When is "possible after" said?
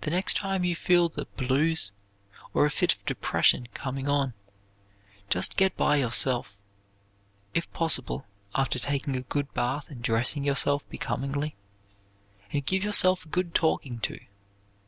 7.72-8.80